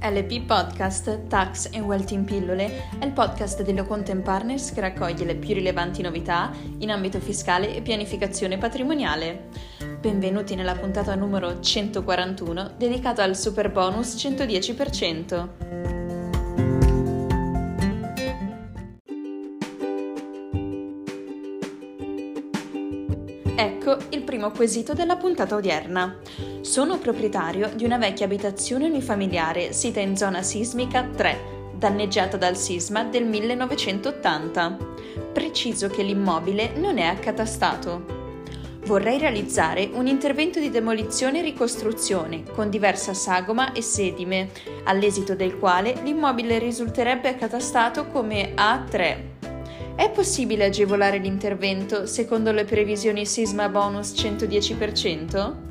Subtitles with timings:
[0.00, 5.24] LP Podcast Tax and Wealth in Pillole è il podcast dello Content Partners che raccoglie
[5.24, 9.48] le più rilevanti novità in ambito fiscale e pianificazione patrimoniale.
[10.00, 15.97] Benvenuti nella puntata numero 141 dedicata al super bonus 110%.
[23.60, 26.18] Ecco il primo quesito della puntata odierna.
[26.60, 33.02] Sono proprietario di una vecchia abitazione unifamiliare sita in zona sismica 3, danneggiata dal sisma
[33.02, 34.76] del 1980.
[35.32, 38.04] Preciso che l'immobile non è accatastato.
[38.84, 44.50] Vorrei realizzare un intervento di demolizione e ricostruzione con diversa sagoma e sedime,
[44.84, 49.37] all'esito del quale l'immobile risulterebbe accatastato come A3
[49.98, 55.67] è possibile agevolare l'intervento secondo le previsioni sisma bonus 110%?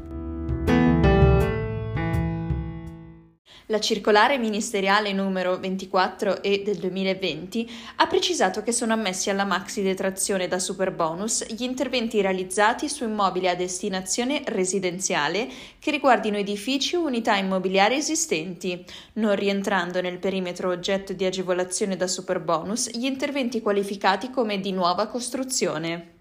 [3.69, 9.81] La circolare ministeriale numero 24 e del 2020 ha precisato che sono ammessi alla maxi
[9.81, 17.03] detrazione da superbonus gli interventi realizzati su immobili a destinazione residenziale che riguardino edifici o
[17.03, 24.29] unità immobiliari esistenti, non rientrando nel perimetro oggetto di agevolazione da superbonus gli interventi qualificati
[24.29, 26.15] come di nuova costruzione.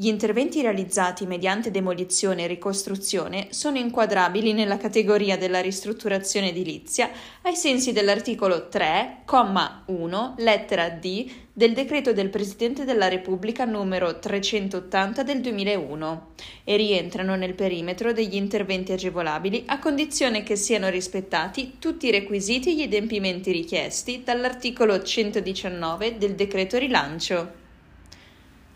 [0.00, 7.10] Gli interventi realizzati mediante demolizione e ricostruzione sono inquadrabili nella categoria della ristrutturazione edilizia
[7.42, 15.42] ai sensi dell'articolo 3,1 lettera D del decreto del Presidente della Repubblica numero 380 del
[15.42, 16.28] 2001
[16.64, 22.70] e rientrano nel perimetro degli interventi agevolabili a condizione che siano rispettati tutti i requisiti
[22.70, 27.59] e gli adempimenti richiesti dall'articolo 119 del decreto rilancio.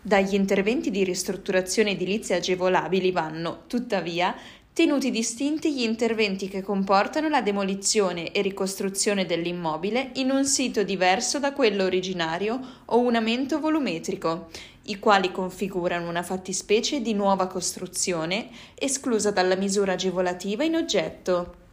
[0.07, 4.35] Dagli interventi di ristrutturazione edilizia agevolabili vanno, tuttavia,
[4.71, 11.39] tenuti distinti gli interventi che comportano la demolizione e ricostruzione dell'immobile in un sito diverso
[11.39, 14.49] da quello originario o un aumento volumetrico,
[14.83, 21.64] i quali configurano una fattispecie di nuova costruzione esclusa dalla misura agevolativa in oggetto.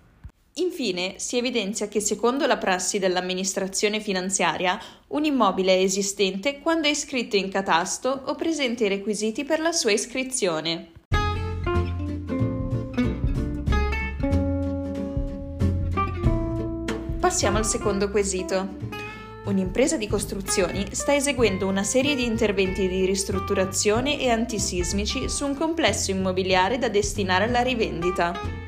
[0.57, 6.91] Infine, si evidenzia che secondo la prassi dell'amministrazione finanziaria, un immobile è esistente quando è
[6.91, 10.91] iscritto in catasto o presenta i requisiti per la sua iscrizione.
[17.19, 18.91] Passiamo al secondo quesito.
[19.47, 25.55] Un'impresa di costruzioni sta eseguendo una serie di interventi di ristrutturazione e antisismici su un
[25.57, 28.62] complesso immobiliare da destinare alla rivendita.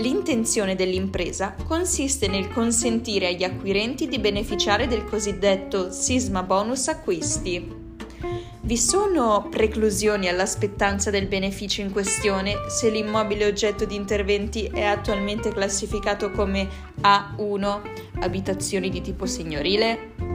[0.00, 7.88] L'intenzione dell'impresa consiste nel consentire agli acquirenti di beneficiare del cosiddetto sisma bonus acquisti.
[8.62, 15.50] Vi sono preclusioni all'aspettanza del beneficio in questione se l'immobile oggetto di interventi è attualmente
[15.50, 16.66] classificato come
[17.02, 17.80] A1,
[18.20, 20.29] abitazioni di tipo signorile?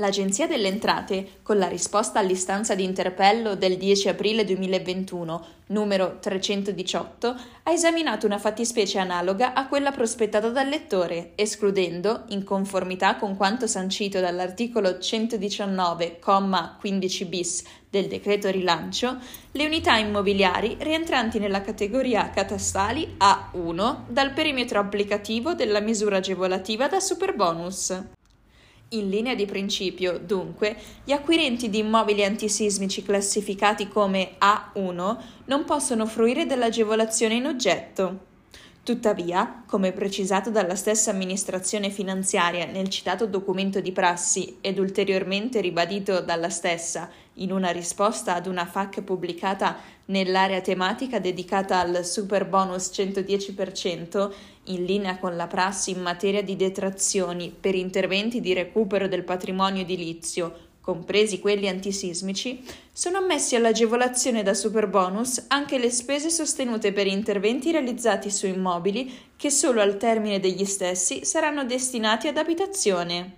[0.00, 7.36] L'Agenzia delle Entrate, con la risposta all'istanza di interpello del 10 aprile 2021, numero 318,
[7.64, 13.66] ha esaminato una fattispecie analoga a quella prospettata dal lettore, escludendo, in conformità con quanto
[13.66, 19.18] sancito dall'articolo 119,15 bis del decreto rilancio,
[19.50, 27.00] le unità immobiliari rientranti nella categoria catastali A1 dal perimetro applicativo della misura agevolativa da
[27.00, 28.00] superbonus.
[28.92, 36.06] In linea di principio, dunque, gli acquirenti di immobili antisismici classificati come A1 non possono
[36.06, 38.27] fruire dell'agevolazione in oggetto.
[38.88, 46.20] Tuttavia, come precisato dalla stessa amministrazione finanziaria nel citato documento di prassi ed ulteriormente ribadito
[46.20, 49.76] dalla stessa in una risposta ad una FAC pubblicata
[50.06, 54.32] nell'area tematica dedicata al super bonus 110%,
[54.68, 59.82] in linea con la prassi in materia di detrazioni per interventi di recupero del patrimonio
[59.82, 67.70] edilizio, compresi quelli antisismici, sono ammessi all'agevolazione da superbonus anche le spese sostenute per interventi
[67.70, 73.36] realizzati su immobili che solo al termine degli stessi saranno destinati ad abitazione.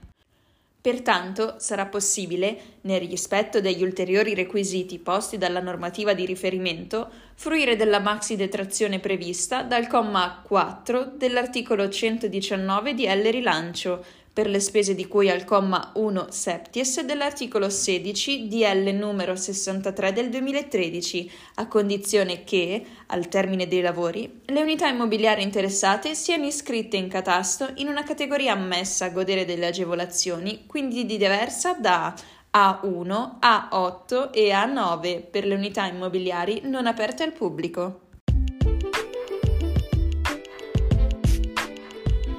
[0.80, 7.98] Pertanto sarà possibile, nel rispetto degli ulteriori requisiti posti dalla normativa di riferimento, fruire della
[7.98, 15.06] maxi detrazione prevista dal comma 4 dell'articolo 119 di L rilancio per le spese di
[15.06, 22.84] cui al comma 1 septies dell'articolo 16 DL numero 63 del 2013, a condizione che,
[23.06, 28.52] al termine dei lavori, le unità immobiliari interessate siano iscritte in catasto in una categoria
[28.52, 32.14] ammessa a godere delle agevolazioni, quindi di diversa da
[32.52, 38.00] A1, A8 e A9 per le unità immobiliari non aperte al pubblico.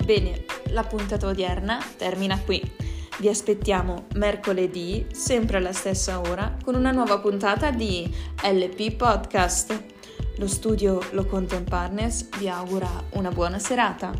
[0.03, 2.62] Bene, la puntata odierna termina qui.
[3.19, 8.12] Vi aspettiamo mercoledì, sempre alla stessa ora, con una nuova puntata di
[8.44, 9.83] LP Podcast.
[10.38, 14.12] Lo studio Lo Content Partners vi augura una buona serata.